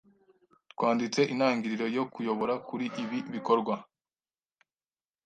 Twanditse 0.71 1.21
intangiriro 1.33 1.85
yo 1.97 2.03
kuyobora 2.13 2.53
kuri 2.67 2.85
ibi 3.03 3.17
Ibikorwa 3.29 3.75